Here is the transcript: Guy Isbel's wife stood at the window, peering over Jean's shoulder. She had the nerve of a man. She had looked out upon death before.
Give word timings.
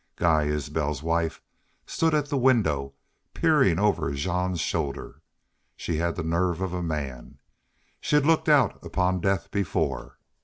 Guy 0.15 0.45
Isbel's 0.45 1.03
wife 1.03 1.43
stood 1.85 2.15
at 2.15 2.25
the 2.29 2.35
window, 2.35 2.95
peering 3.35 3.77
over 3.77 4.11
Jean's 4.13 4.59
shoulder. 4.59 5.21
She 5.75 5.97
had 5.97 6.15
the 6.15 6.23
nerve 6.23 6.59
of 6.59 6.73
a 6.73 6.81
man. 6.81 7.37
She 7.99 8.15
had 8.15 8.25
looked 8.25 8.49
out 8.49 8.83
upon 8.83 9.21
death 9.21 9.51
before. 9.51 10.17